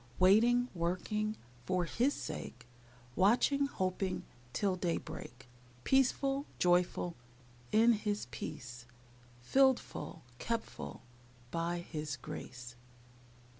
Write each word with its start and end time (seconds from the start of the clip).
Waiting, 0.17 0.67
working, 0.73 1.37
For 1.67 1.85
His 1.85 2.15
sake; 2.15 2.65
Watching, 3.15 3.67
hoping, 3.67 4.23
Till 4.51 4.75
daybreak. 4.75 5.47
Peaceful, 5.83 6.47
joyful, 6.57 7.15
In 7.71 7.91
His 7.91 8.25
peace; 8.31 8.87
Filled 9.43 9.79
full, 9.79 10.23
kept 10.39 10.65
full, 10.65 11.03
By 11.51 11.81
His 11.81 12.17
grace. 12.17 12.75